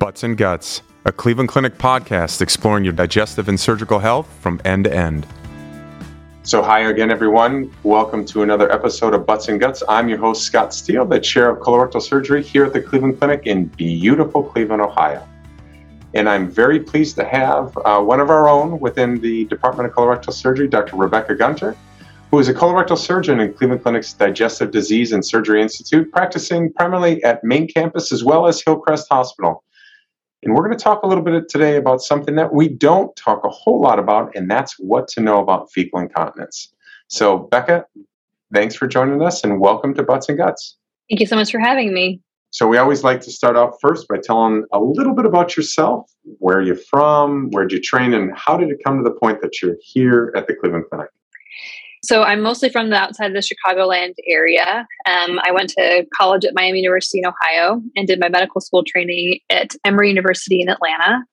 [0.00, 4.84] Butts and Guts, a Cleveland Clinic podcast exploring your digestive and surgical health from end
[4.84, 5.26] to end.
[6.42, 7.70] So, hi again, everyone.
[7.82, 9.82] Welcome to another episode of Butts and Guts.
[9.90, 13.42] I'm your host, Scott Steele, the chair of colorectal surgery here at the Cleveland Clinic
[13.44, 15.22] in beautiful Cleveland, Ohio.
[16.14, 19.94] And I'm very pleased to have uh, one of our own within the Department of
[19.94, 20.96] Colorectal Surgery, Dr.
[20.96, 21.76] Rebecca Gunter,
[22.30, 27.22] who is a colorectal surgeon in Cleveland Clinic's Digestive Disease and Surgery Institute, practicing primarily
[27.22, 29.62] at main campus as well as Hillcrest Hospital.
[30.42, 33.44] And we're going to talk a little bit today about something that we don't talk
[33.44, 36.72] a whole lot about, and that's what to know about fecal incontinence.
[37.08, 37.84] So, Becca,
[38.54, 40.78] thanks for joining us and welcome to Butts and Guts.
[41.10, 42.22] Thank you so much for having me.
[42.52, 46.10] So, we always like to start off first by telling a little bit about yourself.
[46.38, 49.14] Where are you're from, where did you train, and how did it come to the
[49.14, 51.10] point that you're here at the Cleveland Clinic?
[52.02, 54.86] So I'm mostly from the outside of the Chicagoland area.
[55.06, 58.84] Um, I went to college at Miami University in Ohio and did my medical school
[58.86, 61.24] training at Emory University in Atlanta.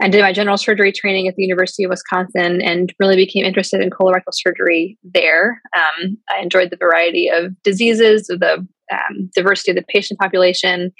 [0.00, 3.80] And did my general surgery training at the University of Wisconsin and really became interested
[3.80, 5.60] in colorectal surgery there.
[5.76, 10.92] Um, I enjoyed the variety of diseases, the um, diversity of the patient population,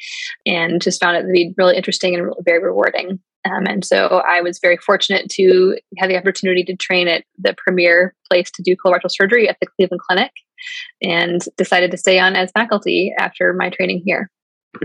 [0.47, 3.21] and just found it to be really interesting and very rewarding.
[3.45, 7.55] Um, and so I was very fortunate to have the opportunity to train at the
[7.57, 10.33] premier place to do colorectal surgery at the Cleveland Clinic
[11.03, 14.31] and decided to stay on as faculty after my training here.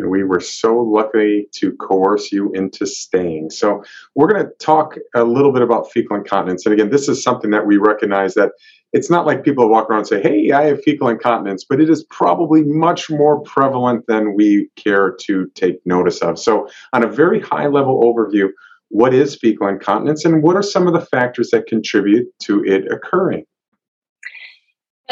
[0.07, 3.51] We were so lucky to coerce you into staying.
[3.51, 3.83] So,
[4.15, 6.65] we're going to talk a little bit about fecal incontinence.
[6.65, 8.51] And again, this is something that we recognize that
[8.93, 11.89] it's not like people walk around and say, Hey, I have fecal incontinence, but it
[11.89, 16.39] is probably much more prevalent than we care to take notice of.
[16.39, 18.49] So, on a very high level overview,
[18.89, 22.91] what is fecal incontinence and what are some of the factors that contribute to it
[22.91, 23.45] occurring?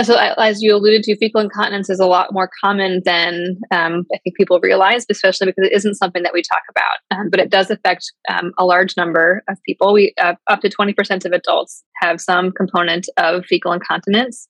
[0.01, 4.17] So, as you alluded to, fecal incontinence is a lot more common than um, I
[4.23, 6.97] think people realize, especially because it isn't something that we talk about.
[7.11, 9.93] Um, but it does affect um, a large number of people.
[9.93, 14.47] We uh, up to twenty percent of adults have some component of fecal incontinence,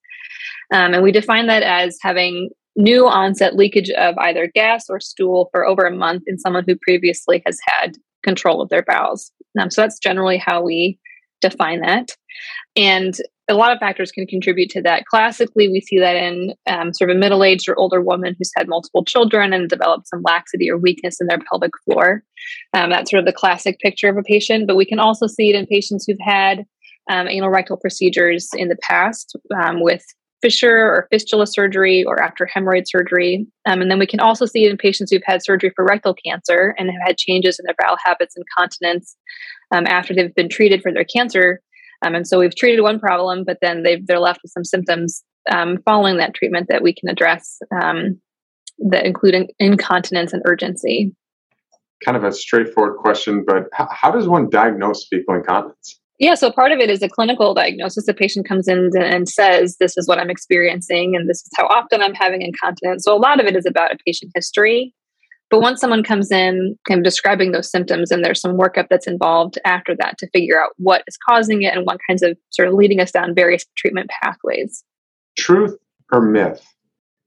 [0.73, 5.50] um, and we define that as having new onset leakage of either gas or stool
[5.51, 9.31] for over a month in someone who previously has had control of their bowels.
[9.59, 10.97] Um, so that's generally how we
[11.41, 12.16] define that.
[12.75, 13.16] And
[13.50, 15.06] a lot of factors can contribute to that.
[15.06, 18.52] Classically, we see that in um, sort of a middle aged or older woman who's
[18.56, 22.24] had multiple children and developed some laxity or weakness in their pelvic floor.
[22.74, 25.50] Um, that's sort of the classic picture of a patient, but we can also see
[25.50, 26.66] it in patients who've had
[27.09, 30.06] um, anal rectal procedures in the past um, with
[30.42, 33.46] fissure or fistula surgery or after hemorrhoid surgery.
[33.66, 36.14] Um, and then we can also see it in patients who've had surgery for rectal
[36.14, 39.16] cancer and have had changes in their bowel habits and continence
[39.74, 41.62] um, after they've been treated for their cancer
[42.03, 45.24] um, and so we've treated one problem, but then they they're left with some symptoms
[45.52, 48.19] um, following that treatment that we can address um,
[48.90, 51.13] that include incontinence and urgency.
[52.03, 56.00] Kind of a straightforward question, but how, how does one diagnose fecal incontinence?
[56.19, 58.06] Yeah, so part of it is a clinical diagnosis.
[58.06, 61.66] The patient comes in and says, This is what I'm experiencing, and this is how
[61.68, 63.03] often I'm having incontinence.
[63.03, 64.94] So, a lot of it is about a patient history.
[65.50, 69.08] But once someone comes in kind of describing those symptoms, and there's some workup that's
[69.08, 72.68] involved after that to figure out what is causing it and what kinds of sort
[72.68, 74.84] of leading us down various treatment pathways.
[75.38, 75.78] Truth
[76.12, 76.66] or myth?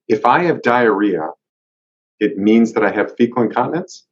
[0.09, 1.29] If I have diarrhea,
[2.21, 4.05] it means that I have fecal incontinence?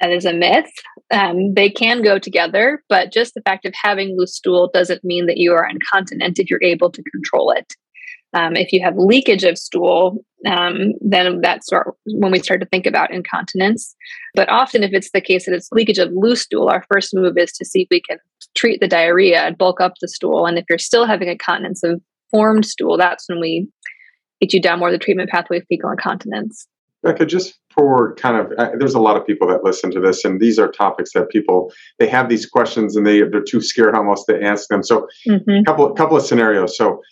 [0.00, 0.70] That is a myth.
[1.12, 5.26] Um, they can go together, but just the fact of having loose stool doesn't mean
[5.26, 7.74] that you are incontinent if you're able to control it.
[8.34, 11.70] Um, if you have leakage of stool, um, then that's
[12.06, 13.94] when we start to think about incontinence.
[14.34, 17.38] But often, if it's the case that it's leakage of loose stool, our first move
[17.38, 18.18] is to see if we can
[18.54, 20.46] treat the diarrhea and bulk up the stool.
[20.46, 22.00] And if you're still having incontinence of
[22.30, 23.68] formed stool, that's when we
[24.40, 26.66] get you down more the treatment pathway of fecal incontinence.
[27.04, 30.24] Becca, just for kind of, uh, there's a lot of people that listen to this,
[30.24, 33.94] and these are topics that people they have these questions and they they're too scared
[33.94, 34.82] almost to ask them.
[34.82, 35.64] So, a mm-hmm.
[35.64, 36.78] couple couple of scenarios.
[36.78, 37.02] So,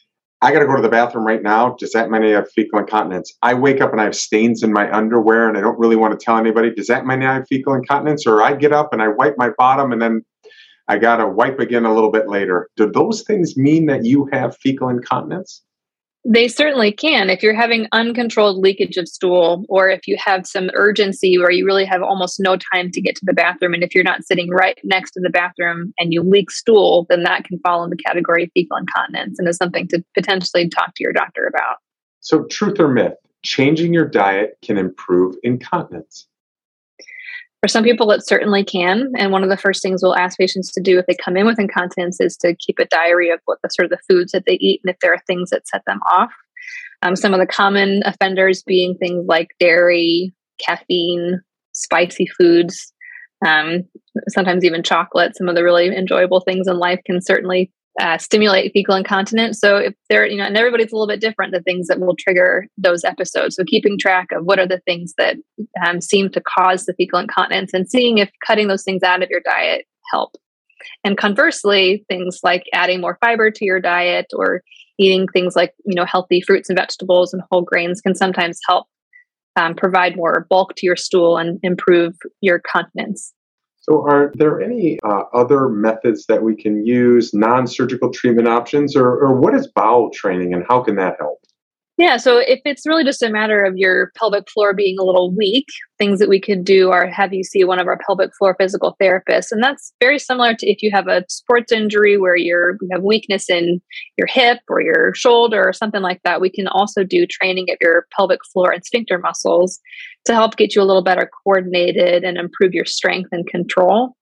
[0.42, 1.76] I got to go to the bathroom right now.
[1.78, 3.32] Does that mean I have fecal incontinence?
[3.42, 6.18] I wake up and I have stains in my underwear and I don't really want
[6.18, 6.74] to tell anybody.
[6.74, 8.26] Does that mean I have fecal incontinence?
[8.26, 10.22] Or I get up and I wipe my bottom and then
[10.88, 12.68] I got to wipe again a little bit later.
[12.76, 15.62] Do those things mean that you have fecal incontinence?
[16.24, 17.30] They certainly can.
[17.30, 21.66] If you're having uncontrolled leakage of stool, or if you have some urgency where you
[21.66, 24.48] really have almost no time to get to the bathroom, and if you're not sitting
[24.48, 27.96] right next to the bathroom and you leak stool, then that can fall in the
[27.96, 31.78] category of fecal incontinence and is something to potentially talk to your doctor about.
[32.20, 36.28] So, truth or myth, changing your diet can improve incontinence.
[37.62, 39.12] For some people, it certainly can.
[39.16, 41.46] And one of the first things we'll ask patients to do if they come in
[41.46, 44.44] with incontinence is to keep a diary of what the sort of the foods that
[44.46, 46.32] they eat and if there are things that set them off.
[47.02, 52.92] Um, some of the common offenders being things like dairy, caffeine, spicy foods,
[53.46, 53.84] um,
[54.28, 55.36] sometimes even chocolate.
[55.36, 57.70] Some of the really enjoyable things in life can certainly
[58.00, 59.58] uh, stimulate fecal incontinence.
[59.60, 62.16] So if they're, you know, and everybody's a little bit different, the things that will
[62.16, 63.56] trigger those episodes.
[63.56, 65.36] So keeping track of what are the things that
[65.86, 69.28] um, seem to cause the fecal incontinence and seeing if cutting those things out of
[69.30, 70.36] your diet help.
[71.04, 74.62] And conversely, things like adding more fiber to your diet or
[74.98, 78.86] eating things like, you know, healthy fruits and vegetables and whole grains can sometimes help
[79.56, 83.32] um, provide more bulk to your stool and improve your continence.
[83.82, 88.94] So, are there any uh, other methods that we can use, non surgical treatment options,
[88.94, 91.40] or, or what is bowel training and how can that help?
[91.98, 95.30] Yeah, so if it's really just a matter of your pelvic floor being a little
[95.30, 95.66] weak,
[95.98, 98.96] things that we could do are have you see one of our pelvic floor physical
[99.00, 99.52] therapists.
[99.52, 103.02] And that's very similar to if you have a sports injury where you're, you have
[103.02, 103.80] weakness in
[104.16, 106.40] your hip or your shoulder or something like that.
[106.40, 109.78] We can also do training of your pelvic floor and sphincter muscles
[110.24, 114.16] to help get you a little better coordinated and improve your strength and control.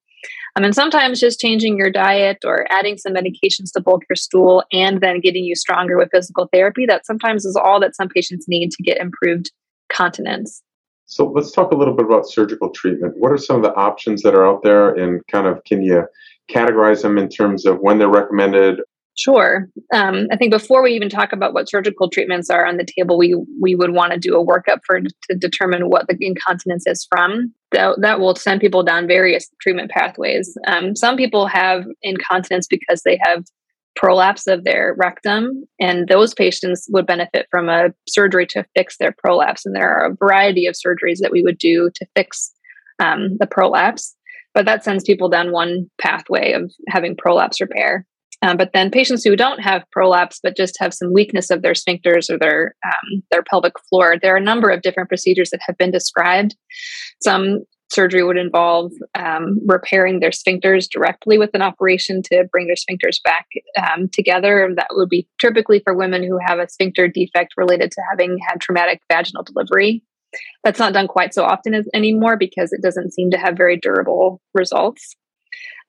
[0.56, 4.64] Um, and sometimes just changing your diet or adding some medications to bulk your stool
[4.72, 8.46] and then getting you stronger with physical therapy, that sometimes is all that some patients
[8.48, 9.52] need to get improved
[9.88, 10.62] continence.
[11.06, 13.14] So let's talk a little bit about surgical treatment.
[13.16, 16.04] What are some of the options that are out there and kind of can you
[16.48, 18.80] categorize them in terms of when they're recommended
[19.20, 19.68] Sure.
[19.92, 23.18] Um, I think before we even talk about what surgical treatments are on the table,
[23.18, 27.06] we we would want to do a workup for to determine what the incontinence is
[27.10, 27.52] from.
[27.72, 30.56] That, that will send people down various treatment pathways.
[30.66, 33.44] Um, some people have incontinence because they have
[33.94, 39.14] prolapse of their rectum, and those patients would benefit from a surgery to fix their
[39.18, 39.66] prolapse.
[39.66, 42.52] And there are a variety of surgeries that we would do to fix
[43.00, 44.16] um, the prolapse.
[44.54, 48.06] But that sends people down one pathway of having prolapse repair.
[48.42, 51.74] Um, but then patients who don't have prolapse but just have some weakness of their
[51.74, 55.60] sphincters or their um, their pelvic floor, there are a number of different procedures that
[55.66, 56.56] have been described.
[57.22, 62.76] Some surgery would involve um, repairing their sphincters directly with an operation to bring their
[62.76, 63.46] sphincters back
[63.78, 64.72] um, together.
[64.76, 68.60] That would be typically for women who have a sphincter defect related to having had
[68.60, 70.02] traumatic vaginal delivery.
[70.62, 73.76] That's not done quite so often as, anymore because it doesn't seem to have very
[73.76, 75.16] durable results.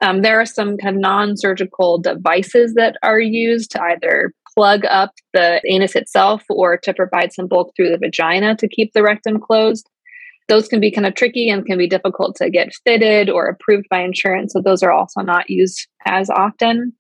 [0.02, 4.86] Um, there are some kind of non surgical devices that are used to either plug
[4.86, 9.04] up the anus itself or to provide some bulk through the vagina to keep the
[9.04, 9.90] rectum closed.
[10.50, 13.88] Those can be kind of tricky and can be difficult to get fitted or approved
[13.90, 14.54] by insurance.
[14.54, 16.94] So, those are also not used as often.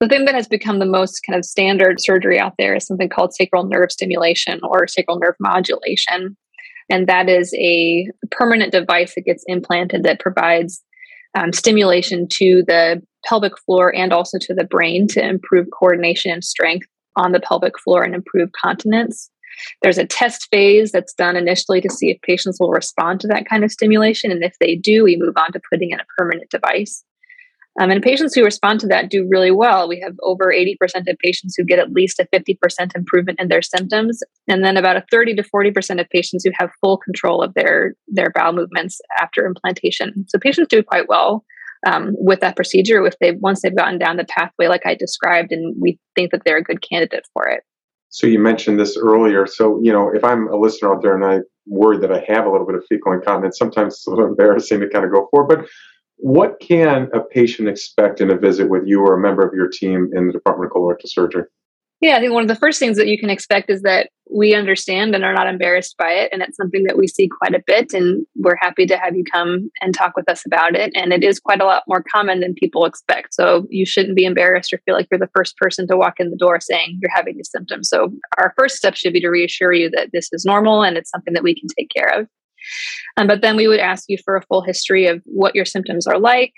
[0.00, 3.08] The thing that has become the most kind of standard surgery out there is something
[3.08, 6.36] called sacral nerve stimulation or sacral nerve modulation.
[6.90, 10.82] And that is a permanent device that gets implanted that provides
[11.34, 16.44] um, stimulation to the pelvic floor and also to the brain to improve coordination and
[16.44, 16.86] strength
[17.16, 19.30] on the pelvic floor and improve continence.
[19.82, 23.48] There's a test phase that's done initially to see if patients will respond to that
[23.48, 24.30] kind of stimulation.
[24.30, 27.04] And if they do, we move on to putting in a permanent device.
[27.80, 29.88] Um, and patients who respond to that do really well.
[29.88, 30.76] We have over 80%
[31.08, 34.96] of patients who get at least a 50% improvement in their symptoms, and then about
[34.96, 39.00] a 30 to 40% of patients who have full control of their, their bowel movements
[39.20, 40.24] after implantation.
[40.28, 41.44] So patients do quite well
[41.86, 45.52] um, with that procedure if they once they've gotten down the pathway like I described,
[45.52, 47.62] and we think that they're a good candidate for it.
[48.08, 49.46] So you mentioned this earlier.
[49.46, 52.46] So you know, if I'm a listener out there and I'm worried that I have
[52.46, 55.28] a little bit of fecal incontinence, sometimes it's a little embarrassing to kind of go
[55.30, 55.46] for.
[55.46, 55.66] But
[56.16, 59.68] what can a patient expect in a visit with you or a member of your
[59.68, 61.44] team in the Department of Colorectal Surgery?
[62.00, 64.54] Yeah, I think one of the first things that you can expect is that we
[64.54, 66.30] understand and are not embarrassed by it.
[66.32, 67.94] And it's something that we see quite a bit.
[67.94, 70.92] And we're happy to have you come and talk with us about it.
[70.94, 73.32] And it is quite a lot more common than people expect.
[73.32, 76.30] So you shouldn't be embarrassed or feel like you're the first person to walk in
[76.30, 77.88] the door saying you're having these symptoms.
[77.88, 81.10] So our first step should be to reassure you that this is normal and it's
[81.10, 82.26] something that we can take care of.
[83.16, 86.06] Um, but then we would ask you for a full history of what your symptoms
[86.06, 86.52] are like,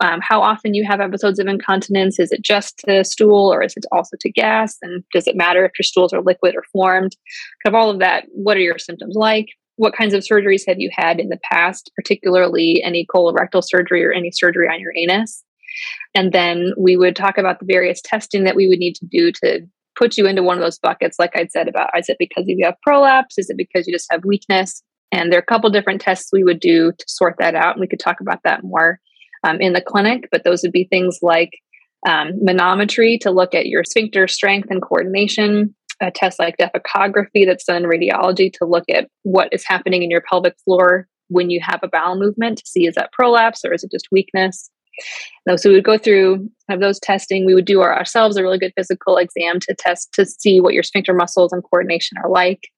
[0.00, 2.18] um, how often you have episodes of incontinence.
[2.18, 4.76] Is it just to stool or is it also to gas?
[4.82, 7.16] And does it matter if your stools are liquid or formed?
[7.64, 8.24] Kind of all of that.
[8.30, 9.48] What are your symptoms like?
[9.76, 14.12] What kinds of surgeries have you had in the past, particularly any colorectal surgery or
[14.12, 15.42] any surgery on your anus?
[16.14, 19.32] And then we would talk about the various testing that we would need to do
[19.42, 19.60] to
[19.96, 22.64] put you into one of those buckets, like I'd said about is it because you
[22.64, 23.38] have prolapse?
[23.38, 24.82] Is it because you just have weakness?
[25.12, 27.74] And there are a couple different tests we would do to sort that out.
[27.74, 29.00] And we could talk about that more
[29.44, 31.50] um, in the clinic, but those would be things like
[32.06, 37.64] um, manometry to look at your sphincter strength and coordination, a test like defecography that's
[37.64, 41.60] done in radiology to look at what is happening in your pelvic floor when you
[41.62, 44.70] have a bowel movement to see is that prolapse or is it just weakness.
[45.56, 47.46] So we would go through have those testing.
[47.46, 50.74] We would do our, ourselves a really good physical exam to test to see what
[50.74, 52.68] your sphincter muscles and coordination are like.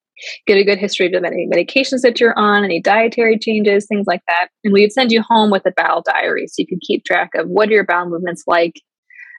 [0.47, 4.23] Get a good history of any medications that you're on, any dietary changes, things like
[4.29, 4.49] that.
[4.65, 7.49] And we'd send you home with a bowel diary so you could keep track of
[7.49, 8.75] what are your bowel movements like,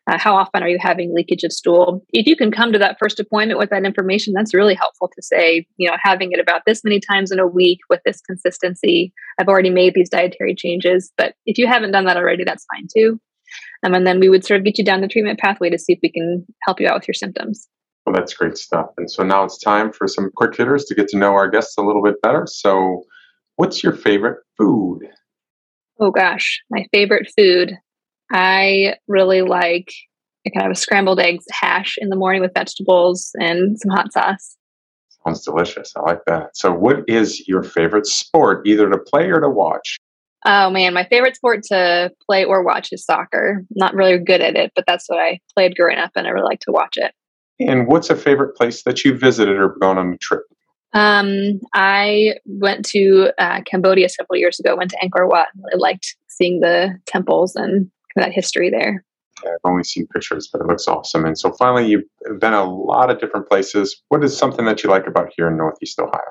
[0.09, 2.03] uh, how often are you having leakage of stool?
[2.09, 5.21] If you can come to that first appointment with that information, that's really helpful to
[5.21, 9.13] say, you know, having it about this many times in a week with this consistency.
[9.39, 12.87] I've already made these dietary changes, but if you haven't done that already, that's fine
[12.93, 13.19] too.
[13.85, 15.93] Um, and then we would sort of get you down the treatment pathway to see
[15.93, 17.67] if we can help you out with your symptoms.
[18.05, 18.87] Well, that's great stuff.
[18.97, 21.77] And so now it's time for some quick hitters to get to know our guests
[21.77, 22.45] a little bit better.
[22.47, 23.03] So,
[23.55, 24.99] what's your favorite food?
[25.99, 27.73] Oh gosh, my favorite food.
[28.31, 29.89] I really like
[30.45, 34.11] a kind of a scrambled eggs hash in the morning with vegetables and some hot
[34.11, 34.57] sauce.
[35.25, 35.93] Sounds delicious.
[35.95, 36.57] I like that.
[36.57, 39.97] So, what is your favorite sport, either to play or to watch?
[40.45, 43.63] Oh man, my favorite sport to play or watch is soccer.
[43.71, 46.45] Not really good at it, but that's what I played growing up, and I really
[46.45, 47.13] like to watch it.
[47.59, 50.41] And what's a favorite place that you visited or gone on a trip?
[50.93, 54.75] Um, I went to uh, Cambodia several years ago.
[54.75, 55.47] Went to Angkor Wat.
[55.73, 59.03] I liked seeing the temples and that history there.
[59.43, 61.25] Yeah, I've only seen pictures, but it looks awesome.
[61.25, 62.03] And so, finally, you've
[62.39, 64.01] been a lot of different places.
[64.09, 66.21] What is something that you like about here in Northeast Ohio?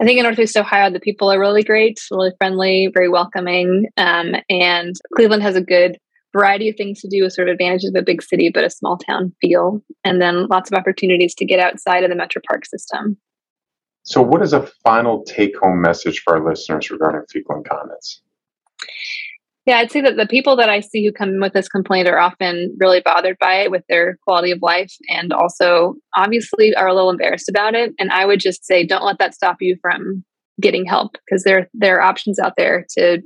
[0.00, 3.86] I think in Northeast Ohio, the people are really great, really friendly, very welcoming.
[3.96, 5.98] Um, and Cleveland has a good
[6.36, 8.70] variety of things to do with sort of advantages of a big city, but a
[8.70, 9.80] small town feel.
[10.04, 13.16] And then lots of opportunities to get outside of the Metro Park system.
[14.02, 18.22] So, what is a final take home message for our listeners regarding fecal incontinence?
[19.66, 22.06] Yeah, I'd say that the people that I see who come in with this complaint
[22.08, 26.86] are often really bothered by it with their quality of life and also obviously are
[26.86, 27.92] a little embarrassed about it.
[27.98, 30.24] And I would just say don't let that stop you from
[30.60, 33.20] getting help because there there are options out there to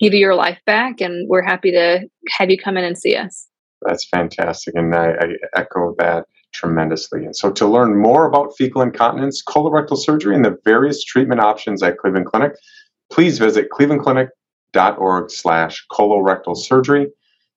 [0.00, 3.14] give you your life back and we're happy to have you come in and see
[3.14, 3.46] us.
[3.82, 4.74] That's fantastic.
[4.74, 5.26] And I, I
[5.56, 7.24] echo that tremendously.
[7.24, 11.82] And so to learn more about fecal incontinence, colorectal surgery, and the various treatment options
[11.82, 12.52] at Cleveland Clinic,
[13.10, 17.08] please visit clevelandclinic.org slash colorectal surgery.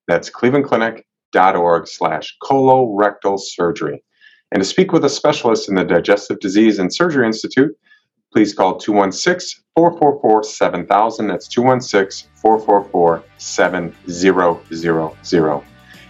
[0.07, 4.03] That's clevelandclinic.org slash colorectal surgery.
[4.51, 7.71] And to speak with a specialist in the Digestive Disease and Surgery Institute,
[8.33, 11.27] please call 216 444 7000.
[11.27, 15.63] That's 216 444 7000.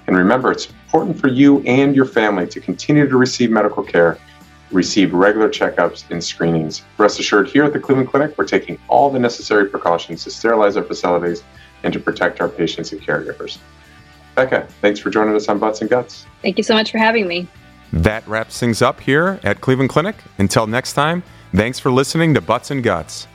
[0.05, 4.17] And remember, it's important for you and your family to continue to receive medical care
[4.73, 6.81] receive regular checkups and screenings.
[6.97, 10.75] Rest assured, here at the Cleveland Clinic, we're taking all the necessary precautions to sterilize
[10.75, 11.43] our facilities
[11.83, 13.59] and to protect our patients and caregivers.
[14.35, 16.25] Becca, thanks for joining us on Butts and Guts.
[16.41, 17.47] Thank you so much for having me.
[17.91, 20.15] That wraps things up here at Cleveland Clinic.
[20.39, 21.21] Until next time,
[21.55, 23.27] Thanks for listening to Butts and Guts.